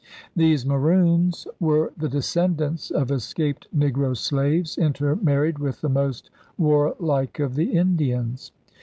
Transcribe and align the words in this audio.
These 0.35 0.65
Maroons 0.65 1.45
were 1.59 1.93
the 1.95 2.09
descendants 2.09 2.89
of 2.89 3.11
escaped 3.11 3.67
negro 3.71 4.17
slaves 4.17 4.75
intermarried 4.75 5.59
with 5.59 5.81
the 5.81 5.89
most 5.89 6.31
warlike 6.57 7.37
of 7.37 7.53
the 7.53 7.77
Indians. 7.77 8.51